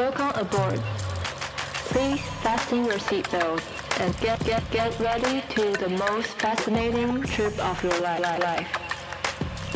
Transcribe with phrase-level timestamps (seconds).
[0.00, 0.80] Welcome aboard.
[1.92, 3.62] Please fasten your seatbelt
[4.00, 8.68] and get get get ready to the most fascinating trip of your li- li- life.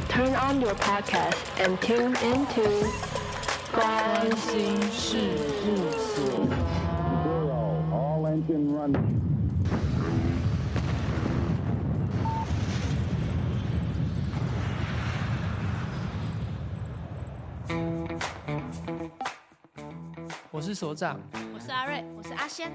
[0.08, 2.66] Turn on your podcast and tune into
[3.72, 5.18] 关心事
[5.66, 6.48] 务所。
[7.22, 9.33] Zero, all engine running.
[20.65, 21.21] 是所长，
[21.53, 22.71] 我是阿瑞，我是阿仙。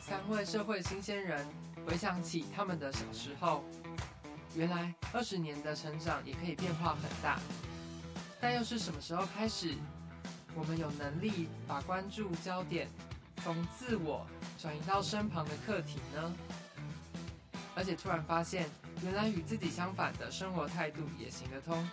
[0.00, 1.44] 三位社会新鲜人
[1.84, 3.64] 回想起他们的小时候，
[4.54, 7.40] 原来二十年的成长也可以变化很大。
[8.40, 9.74] 但又是什么时候开始，
[10.54, 12.86] 我们有能力把关注焦点
[13.42, 14.24] 从自我
[14.56, 16.32] 转移到身旁的课题呢？
[17.74, 18.70] 而且突然发现，
[19.02, 21.84] 原来与自己相反的生活态度也行得通。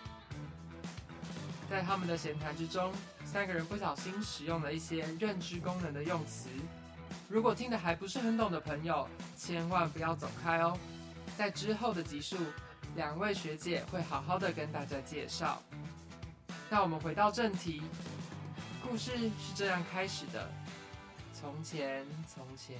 [1.68, 2.92] 在他们的闲谈之中，
[3.24, 6.48] 三个人不小心使用了一些认知功能的用词。
[7.28, 10.78] 如果听得还不是很懂的朋友，千万不要走开哦。
[11.36, 12.38] 在之后的集数，
[12.96, 15.62] 两位学姐会好好的跟大家介绍。
[16.70, 17.82] 那我们回到正题，
[18.82, 20.50] 故事是这样开始的：
[21.34, 22.76] 从前，从前，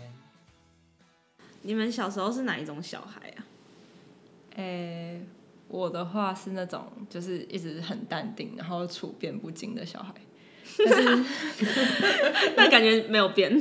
[1.60, 3.44] 你们小时候是哪一种小孩啊？
[4.56, 5.26] 诶、欸，
[5.68, 10.12] 我的话是那种就是一直很淡定，然后处变不惊的小孩。
[10.78, 11.24] 但是，
[12.56, 13.60] 但感觉没有变。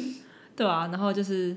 [0.55, 1.55] 对啊，然后就是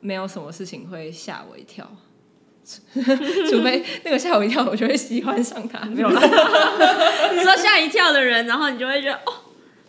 [0.00, 1.84] 没有什么事情会吓我一跳，
[2.64, 5.84] 除非那个吓我一跳，我就会喜欢上他。
[5.86, 6.20] 没有啦，
[7.34, 9.32] 你说吓一跳的人，然后你就会觉得哦，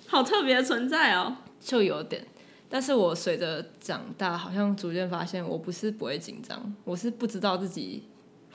[0.07, 2.25] 好特别的存在哦，就有点。
[2.69, 8.03] 但是我随着长大，好像逐渐发现，我不是不会紧张，我是不知道自己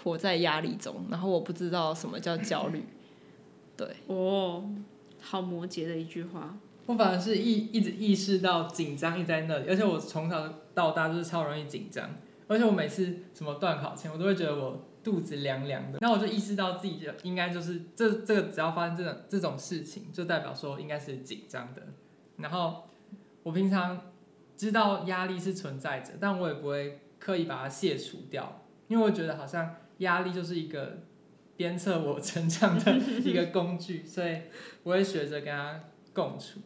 [0.07, 2.85] 活在压力中，然后我不知道什么叫焦虑。
[3.77, 4.71] 对，哦，
[5.21, 6.57] 好摩羯的一句话。
[6.87, 12.09] 我反而是一一直意识到紧张一直在那里，而且我从小到大就是超容易紧张，
[12.47, 21.83] 而且我每次什么段考前，我都会觉得我肚子凉凉的，那我就意识到自己就应该就是这这个只要发生这种这种事情，就代表说应该是紧张的。
[22.37, 22.85] 然后
[23.43, 24.01] 我平常
[24.57, 31.03] 知道压力是存在着，但我也不会刻意把它卸除掉，因为我觉得好像压力就是一个
[31.57, 34.43] 鞭策我成长的一个工具，所以
[34.83, 35.81] 我会学着跟他
[36.13, 36.61] 共处。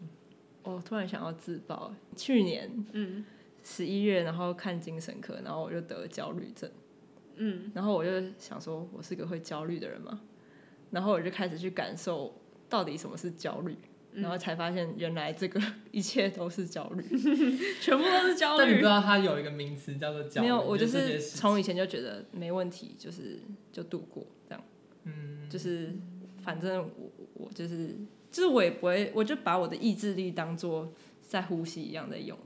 [0.62, 3.24] 我突然想要自爆，去年嗯。
[3.62, 6.70] 十一月，然后看精神科，然后我就得了焦虑症，
[7.36, 10.22] 嗯，然后我就想说，我是个会焦虑的人嘛，
[10.90, 12.34] 然后我就开始去感受
[12.70, 15.60] 到底什么是焦虑，嗯、然后才发现原来这个
[15.90, 17.02] 一切都是焦虑，
[17.80, 18.58] 全部都是焦虑。
[18.58, 20.48] 但你不知道它有一个名词叫做焦虑？
[20.48, 23.38] 没有，我就是从以前就觉得没问题，就是
[23.72, 24.64] 就度过这样，
[25.04, 25.94] 嗯，就是
[26.42, 27.96] 反正我我就是。
[28.32, 32.38] 就是我也不会，我就把我的意志力当做在呼吸一样在用，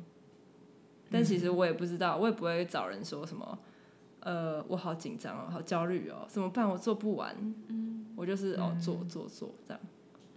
[1.11, 3.59] 但其实我也不知道，我也不会找人说什么，
[4.21, 6.67] 呃，我好紧张哦，好焦虑哦，怎么办？
[6.67, 7.37] 我做不完，
[7.69, 9.81] 嗯，我就是哦，做做做这样。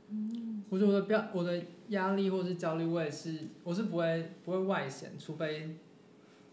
[0.10, 5.76] 嗯，我觉得我的标，我的压力或是焦虑，我也是，我是不会不会外显，除非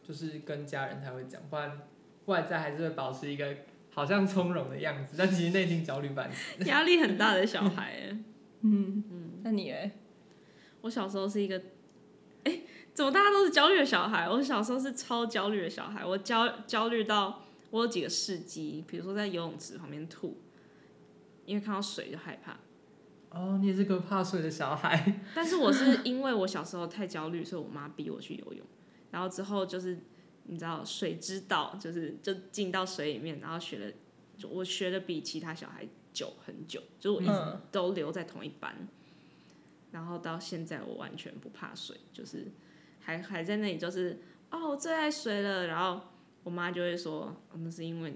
[0.02, 1.80] 就是跟家人才会讲，不然
[2.26, 3.56] 外在还是会保持一个
[3.90, 6.62] 好像从容的样子，但其实内心焦虑半死。
[6.66, 8.18] 压力很大的小孩，哎。
[8.66, 9.90] 嗯嗯，那你哎？
[10.80, 11.58] 我小时候是一个，
[12.44, 12.62] 哎、欸，
[12.94, 14.26] 怎么大家都是焦虑的小孩？
[14.28, 20.38] 我小时候是超焦虑的小孩，我焦焦虑到我有几个事迹，比如说在游泳池旁边吐，
[21.44, 22.56] 因为看到水就害怕。
[23.34, 25.20] 哦，你也是个怕水的小孩。
[25.34, 28.64] 但是我是因为我小时候太焦虑，所以我妈逼我去游泳，
[29.10, 29.98] 然后之后就是
[30.44, 33.92] 你知道水之道，就是就进到水里面，然后学了，
[34.48, 35.86] 我学的比其他小孩。
[36.14, 37.32] 久很久，就我一直
[37.72, 38.88] 都留在同一班，嗯、
[39.90, 42.52] 然后到现在我完全不怕水，就是
[43.00, 45.66] 还还在那里，就是哦，我最爱水了。
[45.66, 46.00] 然后
[46.44, 48.14] 我妈就会说，我们是因为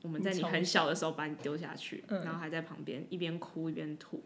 [0.00, 4.22] 我们在你很小的时候把你丢下去，然后还在旁边一边哭一边吐。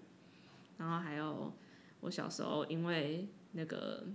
[0.79, 1.53] 然后还有
[2.01, 4.07] 我小时候因为那个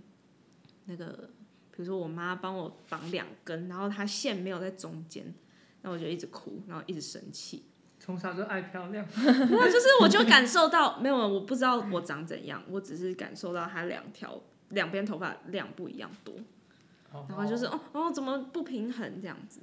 [0.86, 1.30] 那个，
[1.72, 5.34] 比如说我妈帮我绑两根，然后她线没有在中间，
[5.84, 7.66] 那我就一直哭，然后一直生气。
[8.00, 16.36] 从小就爱漂亮，没有，就是我就感受到没有，我不知道我长怎样，我只是感受到他两条两边头发量不一样多，
[17.30, 19.62] 然后就是哦哦怎么不平衡这样子，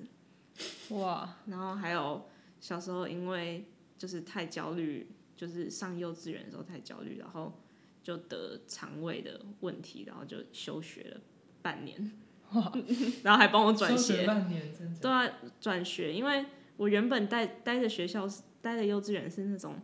[0.95, 2.27] 哇，然后还有
[2.61, 3.67] 小时候因为
[3.99, 5.07] 就是太焦虑，
[5.41, 7.59] 就是上幼稚园的时候太焦虑，然后
[8.03, 11.21] 就得肠胃的问题，然后就休学了
[11.63, 12.13] 半年，
[12.53, 12.73] 哇，
[13.25, 16.45] 然后还帮我转学半年，真的，对啊，转学，因为。
[16.77, 19.75] 我原本待待的学校是待的幼稚园是那种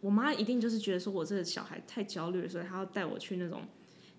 [0.00, 3.62] 我妈一定就是觉得说我这个小孩太焦虑了，所以她要带我去那种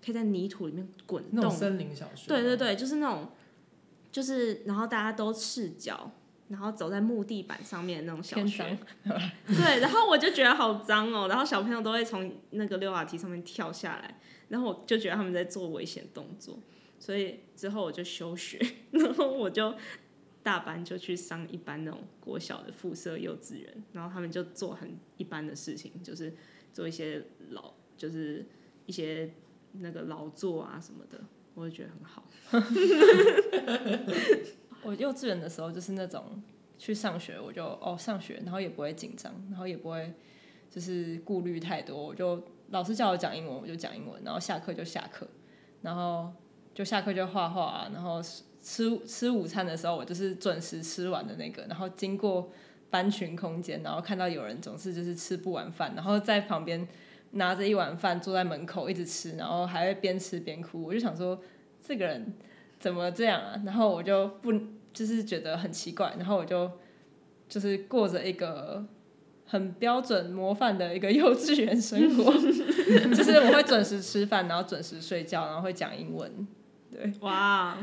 [0.02, 2.26] 可以在泥土里面滚动森林小学。
[2.26, 3.28] 对对对，就是那种，
[4.10, 6.10] 就是然后大家都赤脚，
[6.48, 8.76] 然后走在木地板上面的那种小学。
[9.46, 14.18] 对，然后我就觉得好脏哦，然后小朋友都会从那个溜滑梯上面跳下来，
[14.48, 16.58] 然后我就觉得他们在做危险动作，
[16.98, 18.58] 所以之后我就休学，
[18.90, 19.72] 然后我就。
[20.40, 26.34] 大班就去上一般那种国小的附设幼稚园，然后他们就做很一般的事情，就是
[26.72, 28.46] 做一些劳，就是
[28.86, 29.30] 一些
[29.72, 31.20] 那个劳作啊什么的，
[31.52, 32.24] 我就觉得很好。
[34.82, 36.42] 我幼稚园的时候就是那种
[36.78, 40.12] 去上学，我就哦上学，然后也不会紧张，然后也不会
[40.70, 45.26] 就是顾虑太多，我就老师叫我讲英文我就讲英文，然后下课就下课，
[45.82, 46.32] 然后
[46.74, 48.22] 就下课就画画，然后。
[48.60, 51.62] 吃吃午餐的时候，我就是准时吃完的那个。
[51.68, 52.50] 然后经过
[52.90, 56.86] 班群空间，然后看到有人总是就是吃不完饭，然后在旁边
[57.30, 60.82] 拿着一碗饭坐在门口一直吃，然后还会边吃边哭。
[60.82, 61.40] 我就想说，
[61.80, 62.34] 这个人
[62.78, 63.60] 怎么这样啊？
[63.64, 64.52] 然后我就不
[64.92, 66.70] 就是觉得很奇怪，然后我就
[67.48, 68.84] 就是过着一个
[69.46, 72.32] 很标准模范的一个幼稚园生活，
[73.14, 76.46] 就是我会准时吃饭，然后准时睡觉，然后会讲英文。
[76.90, 77.76] 对，哇！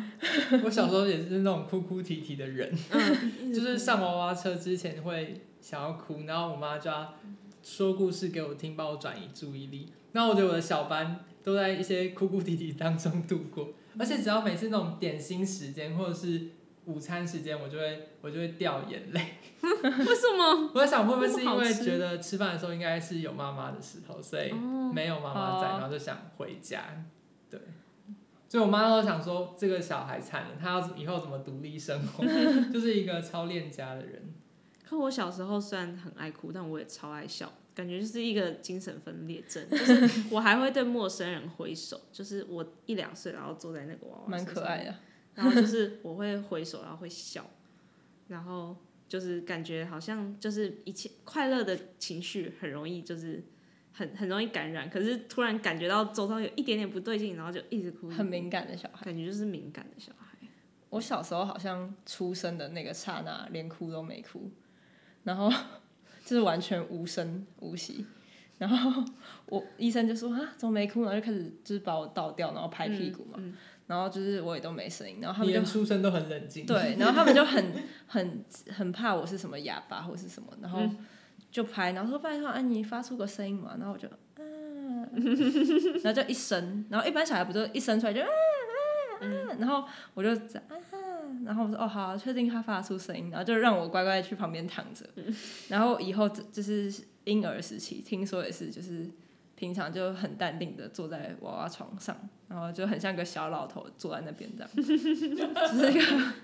[0.63, 7.13] 我小时候也是那种哭哭啼啼的人，嗯、 就是上娃娃车之前会想要哭，然后我妈就要
[7.61, 9.89] 说故事给我听，帮我转移注意力。
[10.13, 13.69] 那我觉得我的小班都在一些哭哭啼啼当中度过，
[13.99, 16.49] 而且只要每次那种点心时间或者是
[16.85, 19.35] 午餐时间，我就会我就会掉眼泪。
[19.61, 20.71] 为什么？
[20.73, 24.51] 我在想会不会是因为觉得吃饭的时候应该是有妈妈的时候，所以
[24.93, 27.03] 没有妈妈在，然后就想回家。
[27.49, 27.59] 对。
[28.47, 32.23] 所以我妈都想说，这个小孩惨了，他要以后怎么独立生活？
[32.71, 34.33] 就是一个超恋家的人。
[34.87, 39.69] 可我小时候虽然很爱哭，但我也超爱笑，感觉就是一个精神分裂症。
[39.69, 44.95] 就是我还会对陌生人挥手，就是我一两岁，然后坐在那个娃娃，蛮可爱的。
[45.35, 47.47] 然后就是我会挥手，然后会笑，
[48.29, 48.75] 然后
[49.07, 53.43] 就是感觉好像就是一切快乐的情绪很容易就是。
[53.97, 58.09] 很很容易感染，可是突然感觉到周遭有一点点不对劲，然后就一直哭。
[58.09, 60.37] 很敏感的小孩，感觉就是敏感的小孩。
[60.89, 64.51] 我小时候好像出生的那个刹那，连哭都没哭，
[65.23, 65.49] 然后
[66.25, 68.05] 就是完全无声无息。
[68.57, 69.03] 然后
[69.45, 71.03] 我医生就说啊，怎么没哭？
[71.03, 73.35] 然后就开始就是把我倒掉，然后拍屁股嘛。
[73.37, 73.53] 嗯嗯、
[73.87, 76.65] 然后就是我也都没声音，然后他们就出生都很冷静。
[76.65, 77.63] 对，然后他们就很
[78.07, 80.79] 很很怕我是什么哑巴或是什么，然后。
[80.81, 80.97] 嗯
[81.51, 85.07] 就拍，然后说拜托安妮发出个声音嘛，然后我就嗯，
[86.03, 90.35] 然后就一声，然后一般小孩不就一声出来就啊啊啊，然后我就
[91.45, 95.05] 然后我说哦好，确定他发出声音，然后就让我乖乖去旁边躺着，
[95.69, 96.93] 然后以后就是
[97.25, 99.09] 婴儿时期，听说也是就是
[99.55, 106.33] 平常就很淡定的坐在娃娃床上，然后就很像个小老头坐在那边这样，就是一个。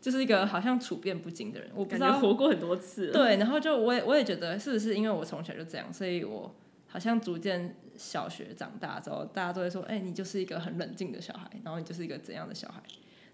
[0.00, 3.12] 就是一个好像处变不惊的人，我不知道感觉活过很多次。
[3.12, 6.54] 对，然后就我也我也觉得是不是因为我从小就这样，所以我
[6.86, 12.82] 好像逐渐小学长大之后，大家都会说，哎、欸，你就是一个很冷静的小孩，然后你就是一个怎样的小孩，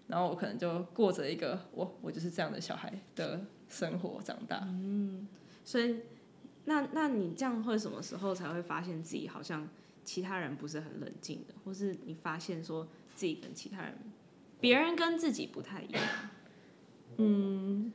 [0.07, 4.61] 然后我可能就过着一个我我就是这样的小孩的生活长大。
[4.65, 5.27] 嗯，
[5.63, 6.01] 所以
[6.65, 9.67] 那那你这样会什么时候才会发现自己好像
[10.03, 13.93] 其他人不是很冷静的，或是你发现说自己跟其他人，
[14.59, 16.03] 别人跟自己不太一样？
[17.17, 17.91] 嗯，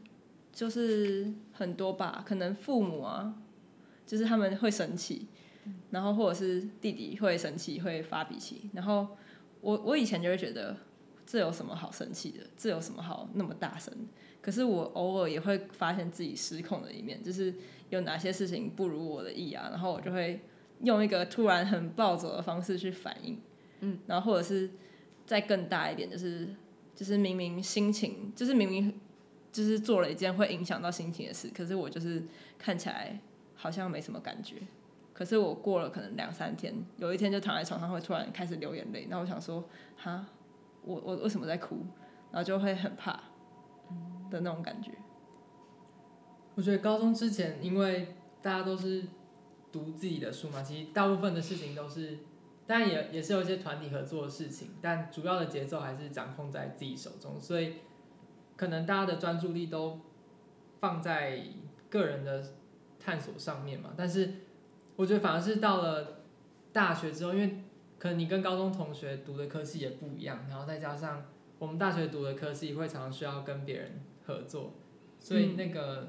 [0.53, 3.35] 就是很多吧，可能父母啊，
[4.05, 5.29] 就是他们会生气，
[5.91, 9.17] 然后或者是弟弟会生气，会发脾气，然后
[9.61, 10.77] 我我以前就会觉得
[11.33, 13.91] 这有什么好生气的，这有什么好那么大声？
[14.43, 17.55] 可是我偶尔也会发现自己失控的一面，就是
[17.89, 20.43] 有哪些事情不如我的意啊，然后我就会
[20.83, 23.41] 用一个突然很暴走的方式去反应，
[23.81, 24.69] 嗯，然后或者是
[25.25, 26.55] 再更大一点，就是
[26.95, 29.01] 就是明明心情，就是明明。
[29.51, 32.23] 就是做了一件会影响到心情的事，可是我就是
[32.59, 33.21] 看起来
[33.55, 34.57] 好像没什么感觉，
[35.13, 39.63] 可是我过了可能两三天，有一天就躺在床上会突然开始流眼泪，那我想说，
[39.95, 40.25] 哈，
[40.85, 41.79] 我我为什么在哭？
[42.31, 43.13] 然后就会很怕
[44.31, 44.93] 的那种感觉。
[46.55, 49.05] 我觉得高中之前，因为大家都是
[49.71, 52.19] 读自己的书嘛，其实大部分的事情都是，
[52.67, 57.77] 当然也也是有一些团体合作的事情，但主要的节奏还是掌控在自己手中，所以。
[58.55, 59.99] 可能大家的专注力都
[60.79, 61.43] 放在
[61.91, 62.45] 个人的
[63.01, 64.35] 探索上面嘛，但是
[64.95, 66.21] 我觉得反而是到了
[66.73, 67.65] 大学之后，因为
[68.03, 71.25] 可能你跟高中同学读的科系也不一样，然后再加上
[71.61, 74.73] 我们大学读的科系会常常需要跟别人合作，
[75.21, 76.09] 所以那个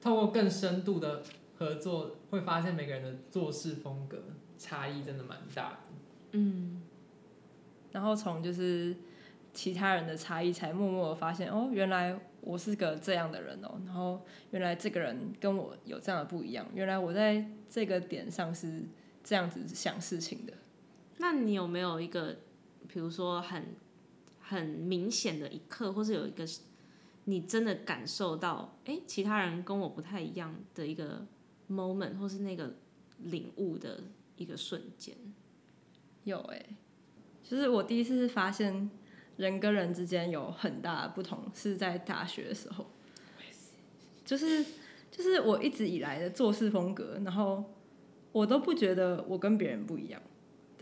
[0.00, 1.22] 透过更深度的
[1.58, 4.22] 合作，会发现每个人的做事风格
[4.56, 5.78] 差异真的蛮大的。
[6.30, 6.80] 嗯，
[7.90, 8.96] 然后从就是
[9.52, 18.84] 其他人的差异，才默默的发现，哦，原来我是个这样的人哦，然后原来这个人跟我有这样的不一样，原来我在这个点上是
[19.22, 20.54] 这样子想事情的。
[21.22, 22.36] 那你有没有一个，
[22.88, 23.76] 比如说很
[24.40, 26.44] 很明显的一刻，或是有一个
[27.26, 31.24] 你真的感受到，哎，其他人跟我不太一样的一个
[31.70, 32.74] moment，或是那个
[33.18, 34.02] 领悟的
[34.34, 35.16] 一个瞬间？
[36.24, 36.60] 有哎、
[37.44, 38.90] 就是我第一次发现
[39.36, 42.90] 人跟人之间有很大的不同，是在大学的时候。
[44.24, 44.64] 就是
[45.08, 47.62] 就是我一直以来的做事风格，然后
[48.32, 50.20] 我都不觉得我跟别人不一样。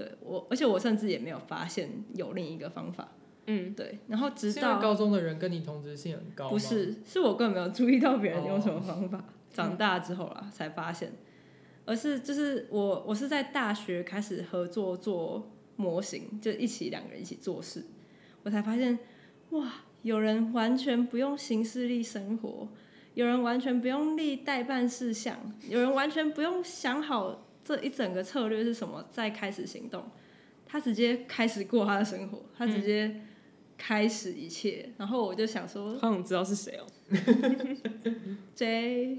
[0.00, 3.08] 对我，而且我甚至也没有发现有另一个方法。
[3.46, 3.98] 嗯，对。
[4.06, 9.18] 然后直到高中的人跟你同质性很高，不是，是我根本没有注意到别人用什么方法。
[9.18, 9.26] Oh.
[9.52, 11.12] 长大之后啦，才发现，
[11.84, 17.84] 而是就是我，我是在大学开始合作做模型，就一起两个人一起做事，
[18.44, 18.98] 我才发现，
[19.50, 19.70] 哇，
[20.02, 22.68] 有人完全不用行事力生活，
[23.14, 25.36] 有人完全不用立待办事项，
[25.68, 27.46] 有人完全不用想好。
[27.64, 29.06] 这一整个策略是什么？
[29.10, 30.10] 再开始行动，
[30.66, 33.20] 他直接开始过他的生活，他直接
[33.76, 34.84] 开始一切。
[34.86, 36.86] 嗯、然后我就想说，好想知道是谁哦。
[38.54, 39.18] J，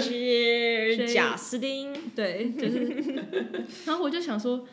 [0.00, 3.24] 是 贾斯汀，对，就是。
[3.84, 4.66] 然后我就想说，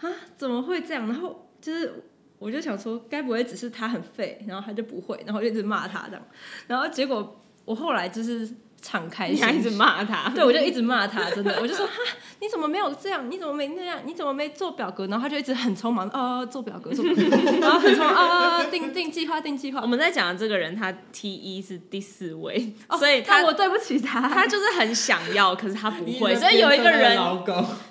[0.00, 1.06] 啊，怎么会这样？
[1.06, 2.04] 然后就是，
[2.38, 6.26] 我就想说，该不会只是他很废，然后他就不会，然后就一直骂他这样。
[6.66, 8.48] 然后结果我后来就是。
[8.84, 11.92] 敞开，你还一直骂他，对，我就一直骂他，真的，我就说哈，
[12.40, 13.30] 你怎么没有这样？
[13.30, 13.98] 你怎么没那样？
[14.04, 15.06] 你怎么没做表格？
[15.06, 17.22] 然后他就一直很匆忙，啊，做表格，做表格，
[17.62, 19.80] 然后很匆忙啊，定定计划，定计划。
[19.80, 27.16] 我们在讲的这个人，他 T 一是第四位， 所以他，我对不起他，他就是很想要，可是他不会，所以有一个人，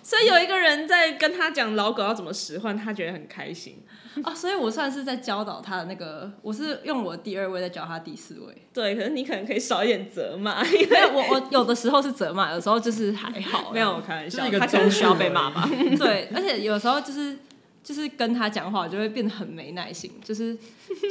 [0.04, 3.82] 所以有一个人在跟他讲老狗要怎么使唤，他觉得很开心。
[4.24, 8.56] 哦， 所以我算是在教导他的那个，我是用我第二位在教他第四位。
[8.74, 13.72] 对，可是你可能可以少一点责骂，因为我我有的时候是责骂，有时候就是还好。
[13.72, 15.68] 没有，我开玩笑，他可能需要被骂吧。
[15.98, 17.38] 对，而且有时候就是
[17.84, 20.58] 就是跟他讲话，我就会变得很没耐心，就是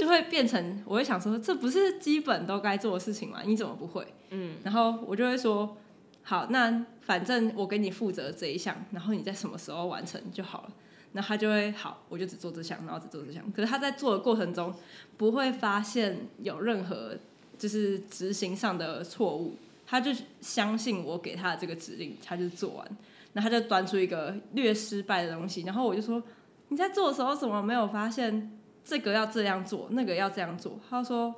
[0.01, 3.41] 就会变成我会想说，这不是基本都该做的事情吗？
[3.45, 4.07] 你怎么不会？
[4.31, 5.77] 嗯，然后我就会说，
[6.23, 10.69] 好，那反正我给你负责这一项，然后你在什么时候完成就好了。
[11.13, 13.43] 那他就会好，我就只做这项，然后只做这项。
[13.53, 14.75] 可是他在做的过程中，
[15.17, 17.17] 不会发现有任何
[17.59, 19.55] 就是执行上的错误，
[19.87, 22.97] 他就相信我给他的这个指令，他就做完。
[23.35, 26.23] 那他就端出一个略失败的东西，然后我就说
[26.69, 31.35] ：“你在做的时候怎么没有发现这个要这样做，那个要这样做？”他说：“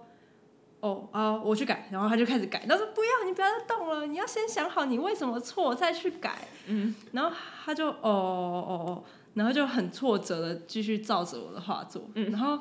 [0.80, 2.66] 哦啊，我去改。”然后他就开始改。
[2.66, 12.60] 他说：“不要，你不要再动了，你要先想好你为什么错再去改。”嗯，然后他就：“哦哦哦。”然后就很挫折的继续照着我的画做，嗯，然后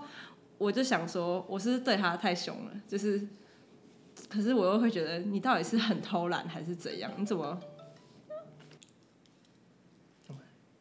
[0.57, 3.27] 我就想说，我是对他太凶了，就是，
[4.29, 7.11] 可是我又会觉得你到底是很偷懒还是怎样？
[7.17, 7.59] 你怎么？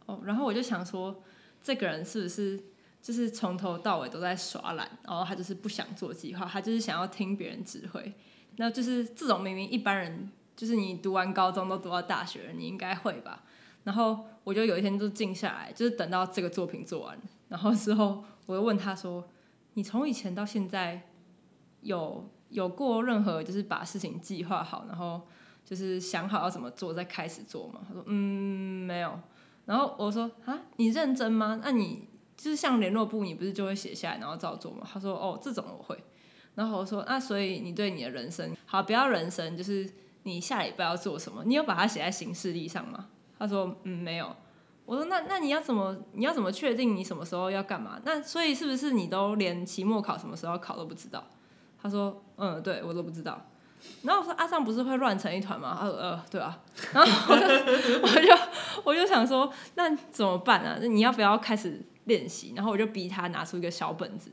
[0.07, 1.23] 哦，然后我就想说，
[1.63, 2.61] 这个人是不是
[3.01, 4.91] 就是从头到尾都在耍懒？
[5.05, 8.13] 然后他就是不想做计划，他就是想要听别人指挥。
[8.57, 13.45] 那就是这种明明一般人，就是你读完高中都读到大学了，你应该会吧？
[13.85, 19.25] 然后我就有一天就静下来，就是等到这个作品做完，然后之后我就问他说
[19.75, 21.09] ：“你从以前到现在
[21.81, 25.23] 有有过任何就是把事情计划好，然后
[25.65, 29.19] 就是想好要怎么做再开始做吗？”他说：“嗯，没有。”
[29.67, 31.61] 然后我说：“啊，你认真吗？
[31.63, 35.99] 那你就是像联络簿，你不是就会写下来然后照做吗？”他说：“哦，这种我会。”
[36.55, 39.89] 然后我说：“那所以你对你的人生，好，不要人生，就是
[40.25, 41.43] 你下礼拜要做什么？
[41.45, 43.09] 你有把它写在行事历上吗？”
[43.43, 44.37] 他说：“嗯，没有。”
[44.87, 48.01] 我说：“那那你要怎么你要怎么确定你什么时候要干嘛？
[48.05, 51.25] 那所以是不是你都连期末考什么时候考都不知道？”
[51.83, 53.45] 他说：“嗯，对，我都不知道。”
[54.03, 56.57] 然后我说：“阿尚不是会乱成一团吗？”他说：“呃，对啊。”
[56.95, 57.47] 然后我就
[58.01, 58.43] 我就
[58.85, 60.79] 我就想说：“那怎么办啊？
[60.81, 64.31] 那你要不要开始练习？”然后我就逼他拿出一个小本子，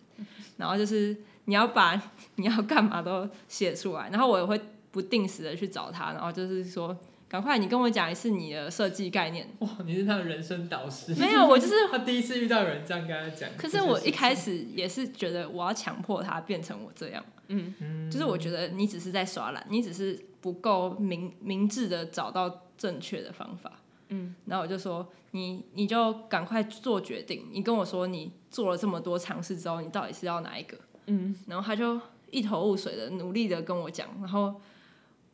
[0.58, 2.00] 然后就是你要把
[2.36, 4.10] 你要干嘛都写出来。
[4.12, 4.60] 然后我也会
[4.92, 6.96] 不定时的去找他，然后就是说。
[7.30, 9.48] 赶快，你跟我讲一次你的设计概念。
[9.60, 11.14] 哇，你是他的人生导师。
[11.14, 13.48] 没有，我就是 他第一次遇到有人这样跟他讲。
[13.56, 17.24] 可是我一开始也是觉得我要强迫他变成我这样。
[17.50, 23.74] 嗯，就是我觉得你只是在耍懒，你只是不够明明智的找到正确的方法。
[24.08, 27.48] 嗯，然后我就说你你就赶快做决定。
[27.52, 30.76] 你跟我说你做了这么多尝试之后，你到底是要哪一个？
[31.06, 34.60] 嗯，然后他就一头雾水的努力的跟我讲，然后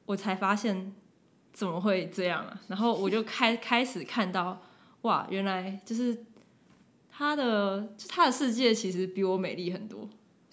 [0.05, 0.93] 我才发现。
[1.55, 2.59] 怎么会这样啊？
[2.67, 4.61] 然后我就开开始看到，
[5.03, 6.25] 哇，原来就是
[7.09, 10.09] 他的就他的世界其实比我美丽很多。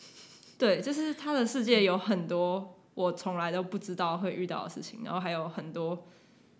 [0.56, 6.06] 对，就是他的世界有很多我从来都不知道会遇到的事情，然后还有很多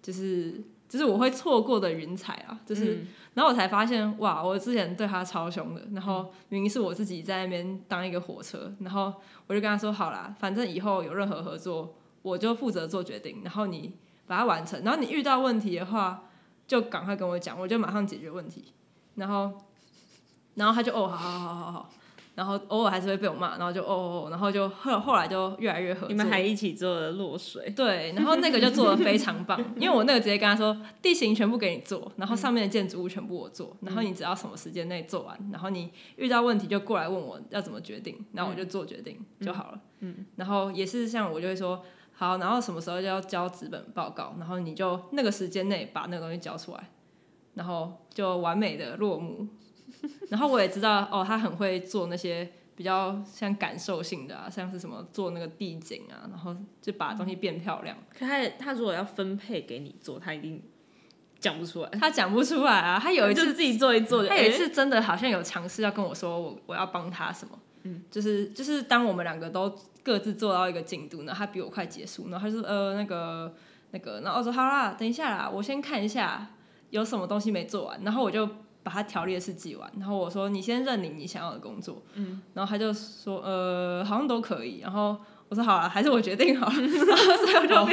[0.03, 9.15] 就是就是我会错过的云彩啊，就是、嗯、然后我才发现，哇，我之前对他超凶的，然后明明是我自己在那边当一个火车，然后
[9.47, 13.93] 我就跟他说，好啦，反正以后有任何合作，我就负责做决定，然后你。
[14.33, 16.23] 把它完成，然后你遇到问题的话，
[16.67, 18.73] 就赶快跟我讲，我就马上解决问题。
[19.17, 19.53] 然后，
[20.55, 21.91] 然后他就哦，好好好好好，
[22.35, 26.09] 然后偶尔还是会被我骂，然后就哦哦哦，然后就后后来就越来越合作。
[26.09, 27.69] 你们还一起做了落水。
[27.77, 39.81] 对，然后那个就做的非常棒，因为我那个直接跟他说，地形全部给你做，然后上面的建筑物全部我做，然后你只要什么时间内做完，然后你遇到问题就过来问我要怎么决定，然后我就做决定就好了。
[40.01, 41.85] 嗯，然后也是像我就会说。
[42.23, 46.89] 好，然后什么时候就要交纸本报告，然后你就那个时间内把那个东西交出来，
[47.55, 49.49] 然后就完美的落幕。
[50.31, 57.97] 然后我也知道，哦，他很会做那些比较像感受性的啊，像是什么做那个地景啊，然后就把东西变漂亮。
[58.17, 60.63] 可他他如果要分配给你做，他一定
[61.41, 61.89] 讲不出来。
[61.89, 69.77] 他讲不出来啊，他有一次自己做一做，他有一次真的好像有尝试要跟我说我我要帮他什么，嗯，就是就是当我们两个都。
[70.03, 73.55] 各自做到一个进度，然后他比我快结束，然后他就说呃那个
[73.93, 76.55] 那个，然后我说好啦，等一下啦，我先看一下
[76.91, 78.47] 有什么东西没做完，然后我就
[78.83, 85.17] 把他条列式记完，然后我说你先认领你想要的工作，嗯，然后他就说呃好像都可以，然后
[85.49, 87.87] 我说好了，还是我决定好了， 然后所以我就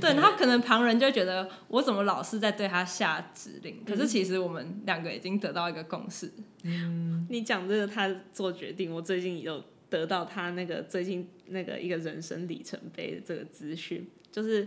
[0.00, 6.32] 对，然后可能旁人就觉得我怎么老是在对他下指令，可是其实我们两个已经得到一个共识。
[6.62, 9.62] 嗯，你讲这个他做决定，我最近有。
[9.92, 14.66] 得到他那个最近那个一个人生里程碑的这个资讯，就是，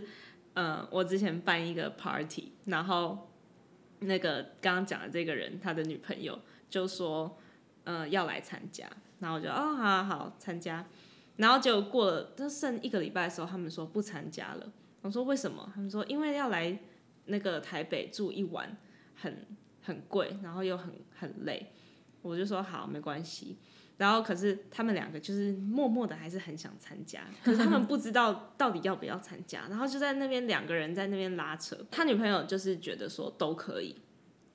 [0.54, 3.28] 呃，我之前办一个 party，然后
[3.98, 6.38] 那个刚刚讲的这个人，他的女朋友
[6.70, 7.36] 就说，
[7.82, 10.86] 呃，要来参加，然后我就哦，好好好，参加，
[11.38, 14.72] 然后就过了，就剩一个礼拜的时候，他们说不参加了，
[15.02, 15.68] 我说为什么？
[15.74, 16.78] 他们说因为要来
[17.24, 18.76] 那个台北住一晚，
[19.16, 19.44] 很
[19.82, 21.72] 很贵，然后又很很累，
[22.22, 23.56] 我就说好，没关系。
[23.98, 27.20] 然后，可是他们两个就是默默的，还是很想参加。
[27.42, 31.76] 可是他们不知道到底要不要参加，然后就在那边两个人在那边拉扯。
[31.90, 33.96] 他女朋友就是觉得说都可以，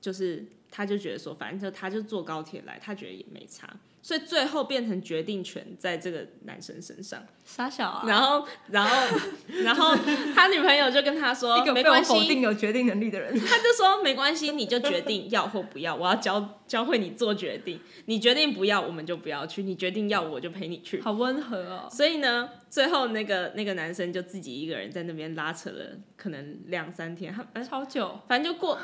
[0.00, 3.68] 就是他就觉得说，反正就他就坐高铁来，他觉得也没差。
[4.04, 8.04] 所以最后变成决定权在这个男生身上，傻小啊。
[8.04, 9.16] 然后，然后，
[9.62, 9.94] 然后
[10.34, 17.78] 他女朋友就跟他说：“没关系，否定有决定能力的人。”他就说：“没关系，你就决定要或不要，我要教教会你做决定。
[18.06, 21.86] 你决定不要，我们就不要去；你决定要，我就陪你去。”好温和哦。
[21.90, 25.84] 所以呢，最后那个那个男生就自己一个人在那边拉扯了，
[26.16, 28.78] 可能两三天，他 超久，反正就过，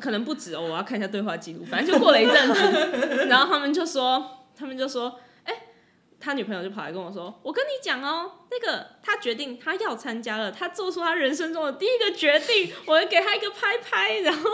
[0.00, 0.62] 可能不止哦。
[0.62, 4.36] 我要看一下对话记录，反正就过了一阵子，然后他们就说。
[4.52, 5.60] 他们就说：“哎、欸，
[6.18, 14.50] 他女朋友就跑来跟我说，我跟你讲哦，那个他决定他要参加了，他做出他人生中的第一个决定，我会给他一个拍拍，然后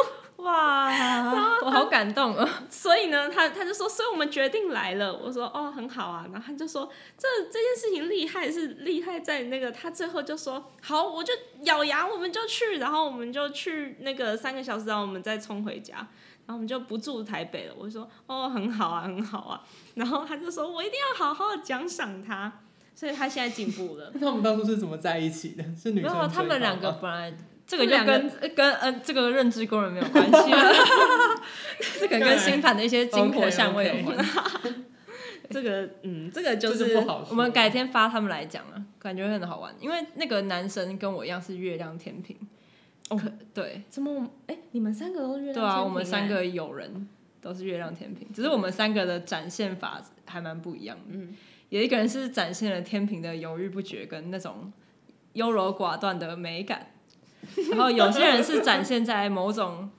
[0.46, 2.48] 哇， 我好感动啊！
[2.70, 5.12] 所以呢，他他就说，所以我们决定来了。
[5.12, 6.26] 我说哦，很好啊。
[6.32, 11.32] 然后他就说，这这件事情厉害是厉害在那个，他最后就说好，我就
[11.62, 15.96] 咬牙，我们就去，然后我们就去那个三个小时，然后我们再冲回家。”
[16.46, 17.74] 然后我们就不住台北了。
[17.76, 19.61] 我就说哦，很好啊，很好啊。
[19.94, 22.61] 然后他就说，我一定要好好的奖赏他。
[22.94, 24.11] 所以他现在进步了。
[24.14, 25.62] 那我们当初是怎么在一起的？
[25.76, 26.11] 是女生？
[26.12, 30.52] 没有，他们两个本来这个就跟跟呃这个认知功能没有关系。
[32.00, 34.16] 这个跟星盘的一些金火相位有关。
[35.50, 36.96] 这个嗯，这个就是。
[37.29, 39.74] 我们改天发他们来讲啊，感觉会很好玩。
[39.81, 42.37] 因为那个男生跟我一样是月亮天平。
[43.09, 43.20] 哦，
[43.55, 44.29] 对，怎么？
[44.48, 45.55] 哎，你们三个都是月亮？
[45.55, 47.09] 对啊，我们三个友人
[47.40, 51.05] 都是月亮天平，只是我们三个的展现法还蛮不一样的。
[51.11, 51.37] 嗯，
[51.68, 54.72] 有一个人是展现了天平的犹豫不决跟那种
[55.35, 56.88] 优柔寡断的美感，
[57.70, 59.90] 然后有些人是展现在某种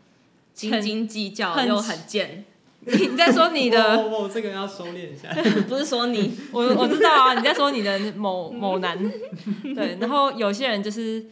[0.53, 2.45] 斤斤计较又很贱。
[2.81, 3.97] 你在说你的？
[3.97, 5.29] 我我，这个要收敛一下。
[5.67, 8.97] 不是说你，我我知道啊，你在说你的某某男。
[9.75, 11.25] 对，然后有些人就是。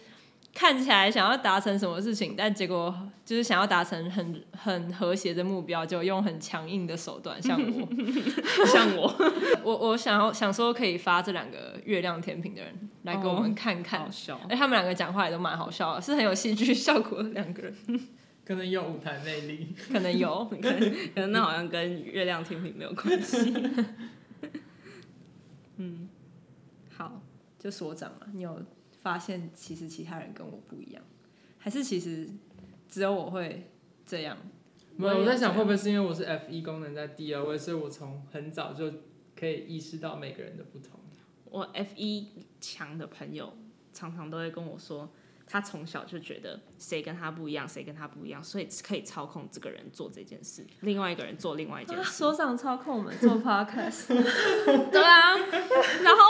[0.55, 7.89] 看起来想要达成什么事情，但结果就是想要达成很很和谐的目标，就用很强硬的手段，像我，
[8.65, 9.13] 像我，
[9.65, 17.75] 我我想要想说可以发这两个月亮甜品的人来给我们看看，哦、好笑，哎，他们两个讲话也都蛮好笑的，是很有戏剧效果的两个人，
[18.45, 20.79] 可能有舞台魅力，可能有， 可能
[21.13, 23.53] 可能那好像跟月亮甜品没有关系，
[25.75, 26.07] 嗯，
[26.95, 27.21] 好，
[27.59, 28.57] 就所长了，你有。
[29.05, 31.03] 发现其实其他人跟我不一样，
[31.59, 32.27] 还是其实
[32.89, 33.69] 只有我会
[34.03, 34.35] 这样？
[34.95, 38.91] 没有，我在想会不会是因为我是 F 一功能在第二位，所以我从很早就
[39.39, 40.99] 可以意识到每个人的不同。
[41.51, 43.55] 我 F 一强的朋友
[43.93, 45.13] 常常都会跟我说，
[45.45, 52.09] 他从小就觉得谁跟他不一样，谁跟他不一样，所以可以操控这个人做这件事，另外一个人做另外一件事。
[52.17, 54.07] 说上操控我们做 podcast，
[54.89, 55.37] 对啊，
[56.01, 56.21] 然后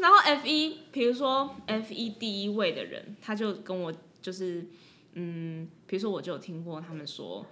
[0.00, 4.66] 然后 F 一，比如说 F 一第一位的人，他就跟我就是
[5.12, 7.46] 嗯，比如说我就有听过他们说，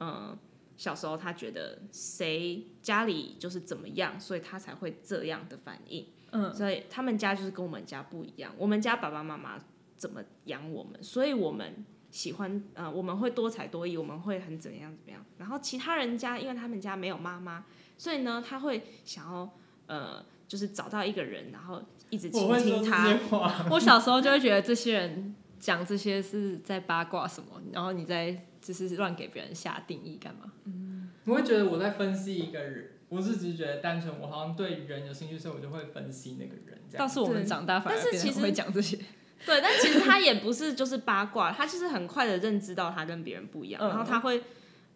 [0.00, 0.36] 嗯，
[0.76, 6.06] 小时候他觉得谁家里就是怎么样，所以他才会这样的反应。
[6.30, 8.54] 嗯，所以他们家就是跟我们家不一样。
[8.58, 9.58] 我们家爸爸妈妈
[9.96, 15.24] 怎么养我们，所以我们喜欢呃，我们会多才多艺，我们会很怎么样怎么样。
[15.38, 17.64] 然后其他人家，因为他们家没有妈妈，
[17.96, 19.50] 所以呢，他会想要
[19.86, 21.80] 呃，就是找到一个人，然后
[22.10, 23.16] 一直倾听他。
[23.30, 30.50] 我，我小时候就会觉得这些人讲这些是在八卦什么，然后你在就是乱给别人下定义干嘛？
[30.64, 32.92] 嗯，我会觉得我在分析一个人。
[33.10, 36.78] 我是只是觉得单纯，我好像对人有兴趣，所以我就会分析那个人。
[36.90, 38.98] 这样，倒是我们长大反而变得会讲这些。
[39.46, 44.42] 对，但其实他也不是就是八卦，他就是很快的认知到他跟别人不一样，嗯、然后他会，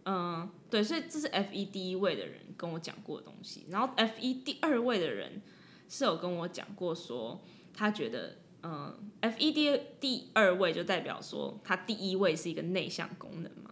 [0.04, 3.66] 嗯、呃，对，所以这是 F 一第一位的人跟我讲过的东西。
[3.70, 5.42] 然后 F 一第二位的人
[5.88, 7.40] 是有跟我讲过说，
[7.72, 8.72] 他觉得，嗯、
[9.20, 13.70] 呃，F 一第第二位就代表说他第一位是一个内向功能嘛。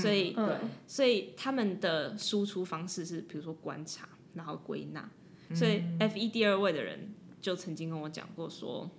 [0.00, 5.08] 所以，嗯、所以他们的输出方式是，比如说观察，然后归纳。
[5.54, 8.90] 所以 F 一第二位的人就曾经跟我讲过说，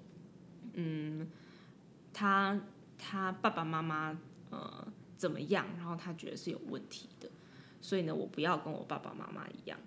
[0.74, 1.28] 嗯，
[2.14, 2.62] 他
[2.98, 4.18] 他爸爸妈妈
[4.52, 4.88] 呃
[5.26, 7.28] 怎么样，然后他觉得是有问题的，
[7.82, 9.80] 所以呢，我不要跟我爸爸妈妈一样。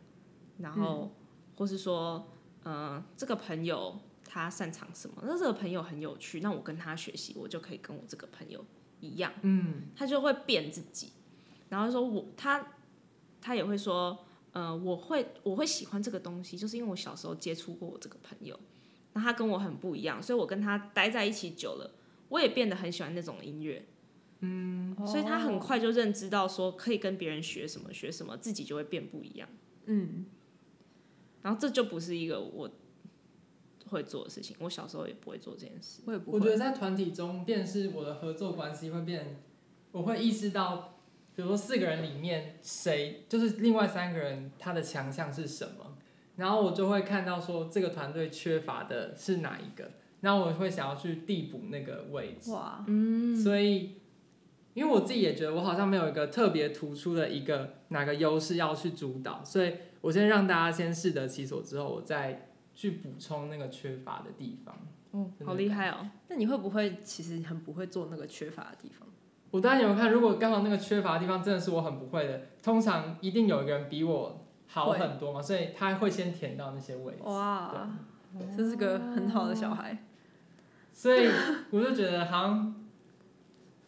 [0.58, 1.14] 然后，
[1.56, 2.28] 或是说，
[2.64, 5.22] 呃，这个朋友他擅长什么？
[5.24, 8.64] 那这个朋友很有趣，那我跟他学习，我就可以跟我这个朋友。
[9.00, 11.12] 一样，嗯，他就会变自己，
[11.68, 12.72] 然后说我他
[13.40, 18.58] 他也会说，呃，我会我会喜欢这个东西，就是因为我小时候接触过我这个朋友，
[19.12, 21.88] 那他跟我很不一样，所以我跟他待在一起久了，
[22.28, 23.86] 我也变得很喜欢那种音乐，
[24.40, 29.48] 嗯，所以他很快就认知到说可以跟别人学什么学什么，自己就会变不一样，
[29.86, 30.26] 嗯，
[31.42, 32.70] 然后这就不是一个我。
[33.90, 36.02] 会做的事情，我小时候也不会做这件事。
[36.04, 36.38] 我也不会。
[36.38, 39.40] 我觉得在团体中，便是我的合作关系会变，
[39.92, 40.98] 我会意识到，
[41.34, 45.96] 比如说四个人里面谁就是另外三个人他的强项是什么，
[46.36, 52.50] 然后我就会看到说这个团队缺乏的是哪一个，然后我会想要去递补那个位置。
[52.50, 53.34] 哇，嗯。
[53.34, 53.94] 所以，
[54.74, 62.44] 因为我自己也觉得我好像没有一个特别突出的一个哪个优势要去主导，所以我先让大家先适得其所，之后我再。
[62.78, 64.72] 去补充那个缺乏的地方，
[65.10, 66.08] 哦，好厉害哦！
[66.28, 69.08] 那你会不会其实很不会做那个缺乏的地方？
[69.50, 77.22] 我当然有看，如果刚好那个缺乏的地方真的是我很不会的，通常一定有一个人比我好很多嘛，所以他会先填到那些位置。
[77.24, 77.90] 哇，
[78.56, 80.04] 这是个很好的小孩。
[80.92, 81.28] 所以
[81.70, 82.77] 我就觉得好像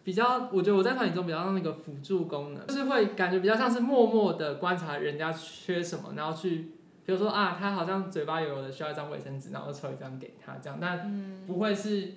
[0.04, 6.72] 比较，我觉得我在团体中比较像那个辅助功能，就是会感觉比较像是默默的观察人家缺什么，然后去。
[7.02, 12.12] 比如说啊，他好像嘴巴油油的，需要一张卫生纸，然后抽一张给他，这样，但不会是，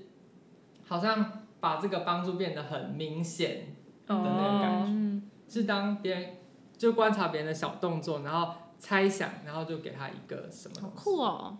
[0.85, 6.29] 好像把这个帮助变得很明显的那种感觉，哦、是当别人
[6.77, 10.75] 就观察别人的小动作，然后猜想，然后就给他一个什么。
[10.81, 11.57] 好酷哦！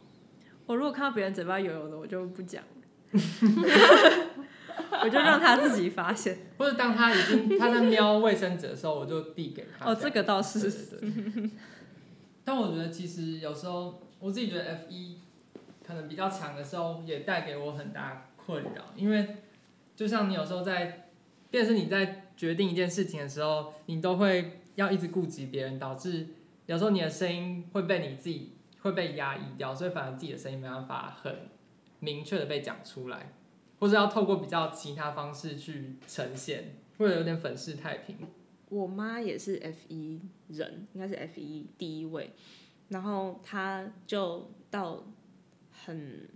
[0.67, 2.62] 我如果看到别人嘴巴油油的，我就不讲，
[5.01, 6.38] 我就让他自己发现。
[6.58, 9.86] 或者当他已经他在瞄卫生纸的时候，我就递给他。
[9.89, 10.60] 哦，这个倒是。
[10.60, 11.49] 对对对
[12.45, 15.17] 但我觉得其实有时候我自己觉得 F 一
[15.82, 19.38] 可能比较强的时候，也带给我很大困扰，因为
[19.95, 21.08] 就像你有时候在，
[21.49, 26.27] 便是你在决定一件事情的时候，你都会要一直顾及别人，导致
[26.65, 31.34] 有时候你的声音会被你自己会被压抑掉，所以反而自己的声音没办法很
[31.99, 33.32] 明确的被讲出来，
[33.84, 38.15] 或者要透过比较其他方式去呈现，或者有点粉饰太平。
[38.69, 42.32] 我妈也是 F 一人，应该是 F 一第一位，
[42.88, 45.04] 然后她就到
[45.69, 46.30] 很，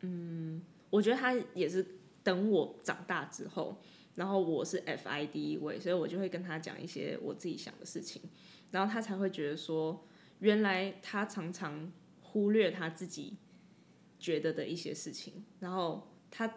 [0.00, 1.86] 嗯，我觉得她也是
[2.22, 3.76] 等我长大之后，
[4.14, 8.22] 然后我是 F I 第一位，所以我就会跟她讲一些我自己想的事情，
[8.70, 10.06] 然后她才会觉得说，
[10.38, 13.36] 原来她常常忽略她自己
[14.18, 16.50] 觉得的一些事情，然后她。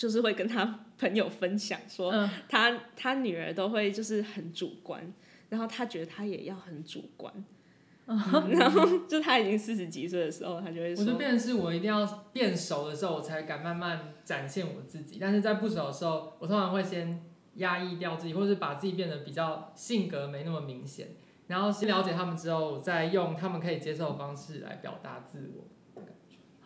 [0.00, 2.10] 就是会跟他朋友分享说，
[2.48, 5.12] 他、嗯、他女儿都会就是很主观，
[5.50, 7.30] 然后他觉得他也要很主观，
[8.06, 15.18] 然后就他已经四十几岁的时候，他就会说，我就变成是我一定要变熟的时候，我才敢慢慢展现我自己。
[15.20, 17.22] 但是在不熟的时候，我通常会先
[17.56, 21.08] 压抑掉自己，或者是把自己变得比较性格没那么明显。
[21.46, 25.64] 然后先了解他们之后，再用他们可以接受的方式来表达自我。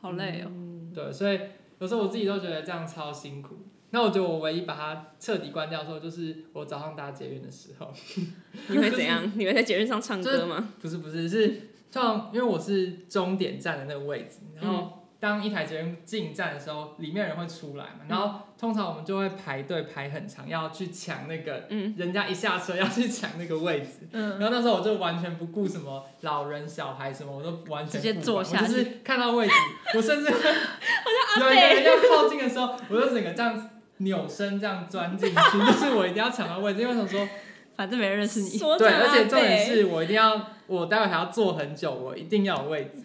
[0.01, 0.53] 好累哦。
[0.95, 1.41] 对，所以
[1.85, 3.59] 有时候我自己都觉得这样超辛苦。
[3.91, 7.93] 那我觉得我唯一把它彻底关掉的时候，就是我早上搭捷运的时候。
[8.69, 9.31] 你会怎样？
[9.37, 10.71] 你会在捷运上唱歌吗？
[10.81, 24.07] 不是不是，是像因为我是终点站的那个位置，然后当一台捷运进站的时候，里面人会出来嘛，然后通常我们就会排队排很长，要去抢那个，嗯人家一下车要去抢那个位置。
[24.13, 29.53] 然后那时候我就完全不顾什么老人小孩什么，我都完全直接坐下，就是看到位置，
[29.97, 33.71] 我甚至有一个人要靠近的时候，我就整个这样。
[33.99, 37.29] 扭身这样钻进去，就是我一定要抢到位置，因为我想说，
[37.77, 38.59] 反正没人认识你。
[38.79, 43.03] 对，而且重点是我一定要，我待会还要坐很久，我一定要有位置。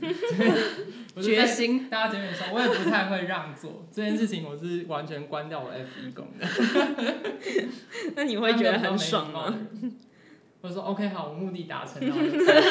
[1.21, 1.89] 决心。
[1.89, 6.47] 大家前面说，我也不太会让座，这件事情我是完全关掉我 F 一功能。
[8.15, 9.53] 那你会觉得很爽吗？
[10.61, 12.15] 我说 OK 好，我目的达成了。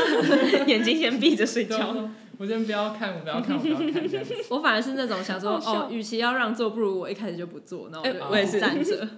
[0.67, 1.95] 眼睛先闭着睡觉。
[2.39, 4.35] 我先不要看，我不要看，我不要看这样子。
[4.51, 9.09] 我反而是那种想说，哦，与其要让座，不如我一开始就不坐，那我就我也是站着。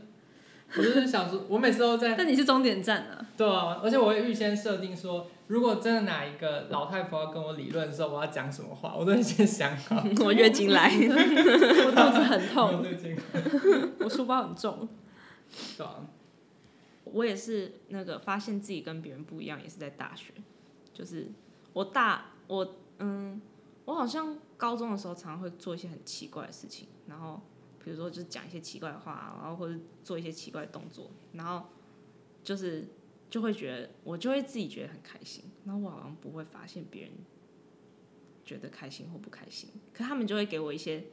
[0.76, 2.14] 我就是想说，我每次都在。
[2.14, 3.26] 但你是终点站啊。
[3.36, 10.02] 对啊，而且我会预先设定说，如果真的哪一个老太婆要跟我理论的时候，我要讲什么话，我都会先想好。
[10.24, 12.84] 我月经来， 我肚子很痛，
[13.98, 14.88] 我书包很重。
[15.76, 16.06] 对啊。
[17.04, 20.32] 我也是那个发现自己跟别人不一样，也是在大学，
[20.92, 21.28] 就是
[21.72, 22.76] 我大我。
[23.02, 23.40] 嗯，
[23.86, 27.40] 我好像高中的时候常常会做一些很奇怪的事情，然后
[27.84, 31.68] 比如说就是讲一些奇怪的话，然后或者做一些奇怪的动作，然后
[32.44, 32.86] 就是
[33.28, 37.12] 就会觉得我就会自己觉得很开心，然后我好像不会发现别人
[38.44, 41.04] 觉得开心或不开心，可他们就会给我一些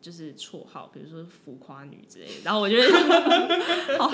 [0.00, 2.88] 就是绰号，比如说浮夸女之类的，然后我觉得
[3.98, 4.10] 好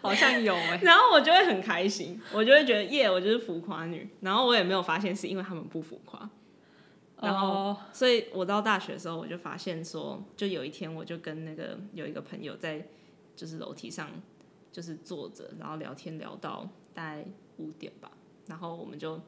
[0.00, 6.30] 好像有哎、然后我就会很开心，我就会觉得耶，我就是浮夸女，然后我也没有发现是因为他们不浮夸。
[7.22, 12.84] 然后，所以我到大学的时候，我就发现说，就有一天，我就跟那个有一个朋友在，
[13.36, 14.10] 就是楼梯上，
[14.72, 17.24] 就是坐着，然后聊天聊到大概
[17.58, 18.10] 五点吧。
[18.48, 19.20] 然后我们就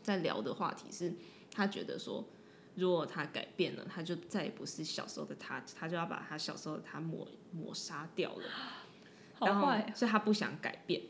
[0.00, 1.12] 在聊的话题是，
[1.50, 2.24] 他觉得说，
[2.76, 8.44] 如果他改变了，他就再也不是小时候的他， 他就要把他小时候的他抹抹杀掉了。
[9.40, 11.02] 然后，所以他不想改变。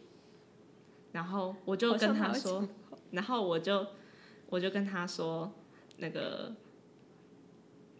[1.12, 2.66] 然后我就跟他说，
[3.10, 3.86] 然后我就
[4.48, 5.52] 我就跟他说。
[5.98, 6.54] 那个，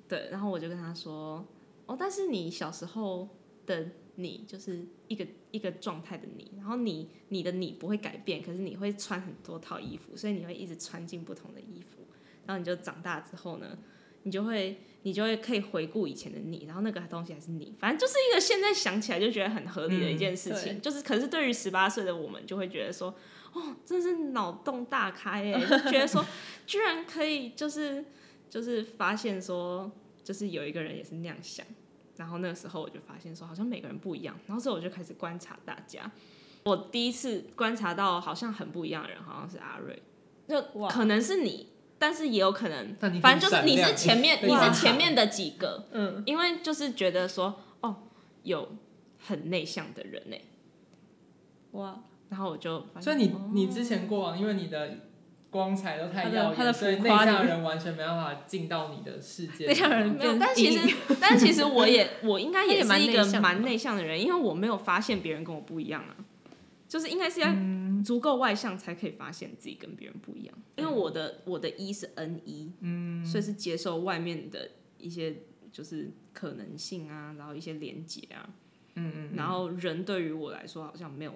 [0.09, 1.45] 对，然后我就跟他说，
[1.87, 3.29] 哦，但是你小时候
[3.67, 12.07] 的你就是一个一个状态的你，然后你你的你不会改变，可是你会穿很多套衣服，所以你会一直穿进不同的衣服，
[12.47, 13.77] 然后你就长大之后呢，
[14.23, 23.13] 你就会你就会可以回顾以前的你，然后那个东西还是你，反正就是一个现在想起来就觉得很合理的一件事情，嗯、就是可是对于十八岁的我们就会觉得说。
[23.53, 25.53] 哦，真是脑洞大开哎！
[25.67, 26.25] 就觉得说，
[26.67, 28.05] 居然可以，就是
[28.51, 29.91] 就是发现说，
[30.23, 31.65] 就是有一个人也是那样想。
[32.17, 34.37] 然后那个时候我就发现说，好像每个人不一样。
[34.47, 36.11] 然后之后我就开始观察大家。
[36.65, 40.03] 我第一次观察到好像很不一样的人，好像是阿瑞。
[40.47, 45.87] 就可能是你，但是也有可能，反正就是你是前面，你是前面的几个。
[45.93, 48.09] 嗯，因为就是觉得说，哦，
[48.43, 48.77] 有
[49.19, 50.37] 很内向的人呢。
[51.73, 52.03] 哇。
[52.29, 54.99] 然后我就发现，所以你你之前过往，因为你的
[55.51, 59.67] 光彩都太耀眼，所以内向人完全没办法进到你的世界。
[59.67, 66.17] 内向人没有，但其实 但其实我也我应该也是一个蛮内向的人，因为我没有发现别人跟我不一样啊。
[66.87, 67.55] 就是应该是要
[68.03, 70.55] 足够外向才可以发现自己跟别人不一样。
[70.77, 75.37] 因为我的我的 E 是 N 一，嗯，所以是接受外面的一些
[75.71, 78.49] 就是可能性啊，然后一些连接啊，
[78.95, 81.35] 嗯嗯，然后人对于我来说好像没有。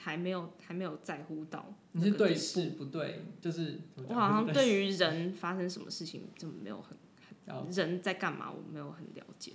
[0.00, 6.96] 还没有还没有在乎到你是对事不对，就是我好像对于人发生什么事情就没有很
[7.72, 9.52] 人在干嘛，我没有很了解，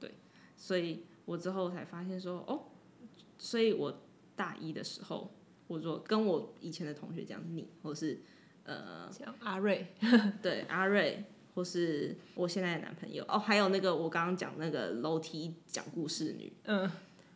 [0.00, 0.14] 对，
[0.56, 2.62] 所以我之后才发现说哦，
[3.36, 4.00] 所以我
[4.34, 5.30] 大一的时候，
[5.66, 8.22] 我说跟我以前的同学讲你，或是
[8.64, 9.86] 呃讲阿瑞，
[10.40, 16.90] 对阿瑞，或是我现在的男朋友哦，还有那个我刚刚讲那个楼梯讲故事女，嗯，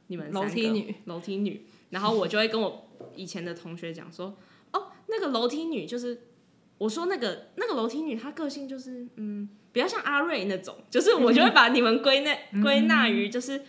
[0.06, 1.66] 你们楼梯女楼梯女。
[1.92, 4.36] 然后我就会跟我以前的同学讲说，
[4.72, 6.22] 哦，那个楼梯女就是，
[6.78, 13.62] 我说那个那个楼梯女，她个性就是，嗯，比较像阿瑞那种，就是我就会把你们归纳归纳于就是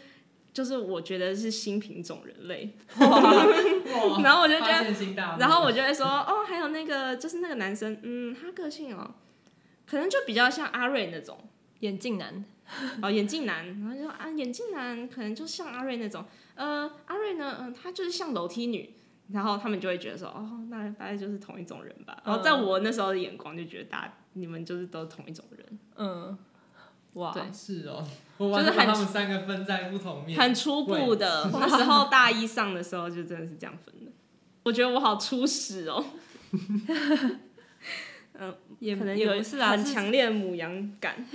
[0.53, 3.45] 就是我觉得是新品种人类， 哇
[4.23, 9.15] 然后我就觉得然后我就会说，哦，还有那个就是那个男生，嗯，他个性哦，
[9.85, 11.37] 可能就比较像阿瑞那种，
[11.79, 12.45] 眼镜男，
[13.01, 16.23] 哦，眼镜男，然后就说啊，眼镜男可能就像阿瑞那种，
[16.55, 18.93] 呃，阿瑞呢，嗯、呃，他就是像楼梯女，
[19.31, 22.21] 然后他们就会觉得说，哦，那大概就是同一种人吧。
[22.25, 26.37] 然后在我那时候的眼光就觉得，大家你们就是都是同一种人，嗯，
[27.13, 28.05] 哇，对是哦，
[28.37, 31.49] 我完全把他们三个分在不同面，很初步的。
[31.53, 34.11] 那时候大一上的时候就真的是这样分的。
[34.63, 36.03] 我觉得我好初始哦，
[38.33, 41.25] 嗯，也可能也不是啊，很强烈的母羊感。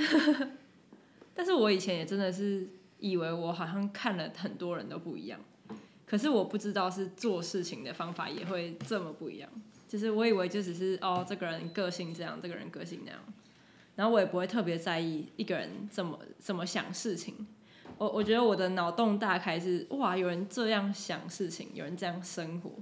[1.39, 5.39] 但是我以前也真的是以为我好像看了很多人都不一样，
[6.05, 9.49] 可是我不知道是做事情的方法也会这么不一样。
[9.87, 13.21] 就是我以为就只是哦，这个人个性这样，这个人个性那样，
[13.95, 17.47] 然后我也不会特别在意一个人怎么怎么想事情。
[17.99, 22.73] 我我觉得我的脑洞大开是哇，有人这样想事情，有人这样生活。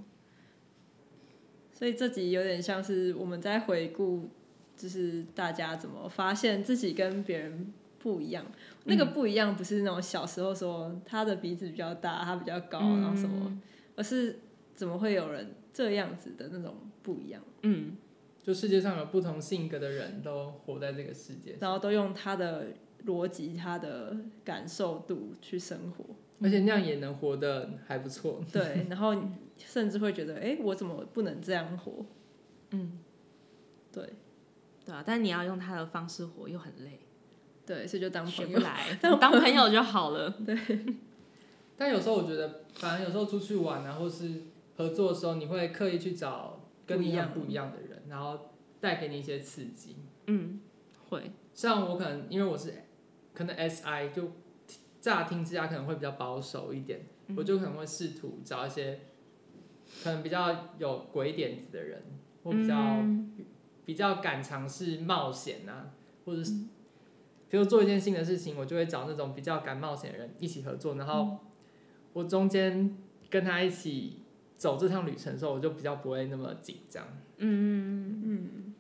[1.74, 4.30] 所以这集有点像是我们在回顾，
[4.78, 8.44] 就是大家怎么发现自己跟别人不一样。
[8.85, 13.61] 那个不一样不是那种小时候说他的鼻子比较大，他比较高，然后什么，
[13.96, 14.40] 而是
[14.74, 17.42] 怎么会有人这样子的那种不一样。
[17.62, 17.96] 嗯，
[18.42, 22.68] 就世界上有不同性格的人都活在这个世界，然后都用他的
[23.06, 26.04] 逻辑、他的感受度去生活，
[26.42, 28.44] 而且那样也能活得还不错。
[28.52, 29.14] 对，然后。
[29.59, 32.04] 甚至会觉得，哎、欸，我怎么不能这样活？
[32.72, 32.98] 嗯，
[33.90, 34.06] 对，
[34.85, 37.00] 对啊，但你要用他的方式活又很累，
[37.66, 40.31] 对，所以就当朋友，来 当朋友就好了。
[40.46, 40.57] 对，
[41.76, 44.42] 但有时候我觉得，反正有时候出去玩啊，或是
[44.76, 48.50] 合作的时候，你会刻意去找跟你一样不一样的人，然后
[48.81, 49.96] 带给你一些刺激。
[50.26, 50.61] 嗯，
[51.09, 51.33] 会。
[51.55, 52.72] 像我可能因为我是
[53.35, 54.33] 可能 SI，就
[55.00, 59.00] 乍听之下可能会比较保守一点，嗯、我就可能会试图找一些。
[60.02, 62.02] 可能比较有鬼点子的人，
[62.42, 63.33] 或比较、嗯、
[63.85, 66.55] 比较敢尝试冒险啊，或者是
[67.48, 70.94] 比如做一件新的事情，我就会找那种比较敢冒险的人一起合作。
[70.96, 71.38] 然后
[72.12, 72.96] 我中间
[73.30, 74.22] 跟他一起
[74.56, 77.04] 走这趟旅程的时候，我就比较不会那么紧张。
[77.38, 78.74] 嗯嗯嗯，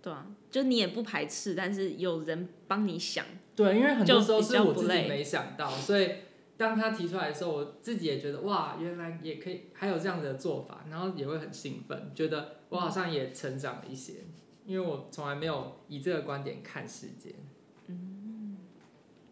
[0.00, 3.24] 对啊，就你也不排斥，但是有人帮你想。
[3.54, 6.10] 对，因为很多时候是我自己没想到，所以。
[6.54, 14.26] 当他提出来的时候，我自己也觉得哇，原来也可以，还有这样的做法，然后也会很兴奋，觉得我好像也成长了一些，
[14.64, 17.34] 因为我从来没有以这个观点看世界。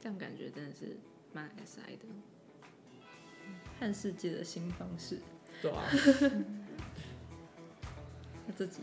[0.00, 0.98] 嗯，这样感觉真的是
[1.32, 2.04] 蛮 SI 的，
[3.78, 5.20] 看世界的新方式。
[5.60, 5.82] 对啊。
[8.46, 8.80] 那这集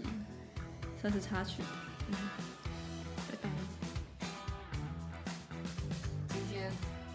[1.02, 1.64] 算是插曲。
[2.10, 2.16] 嗯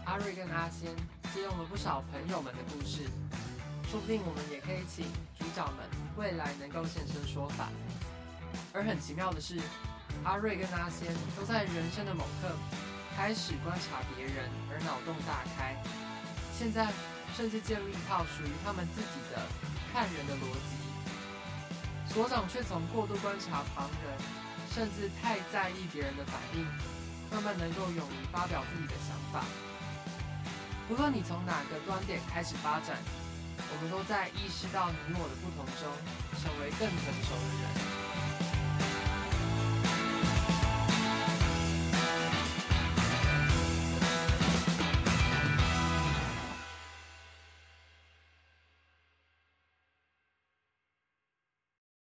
[0.05, 0.95] 阿瑞跟阿仙
[1.33, 3.09] 借用了不少朋友们的故事，
[3.89, 5.07] 说不定我们也可以请
[5.39, 5.89] 主角们
[6.19, 7.71] 未来能够现身说法。
[8.75, 9.59] 而很奇妙的是，
[10.23, 12.55] 阿瑞跟阿仙都在人生的某刻
[13.17, 15.77] 开始观察别人，而脑洞大开。
[16.57, 16.89] 现在
[17.37, 19.41] 甚至建立一套属于他们自己的
[19.93, 20.81] 看人的逻辑。
[22.13, 24.13] 所长却从过度观察旁人，
[24.75, 26.65] 甚至太在意别人的反应，
[27.31, 29.45] 慢慢能够勇于发表自己的想法。
[30.91, 32.99] 无论你从哪个端点开始发展，
[33.57, 35.89] 我们都在意识到你我的不同中，
[36.43, 38.02] 成为更成熟的人。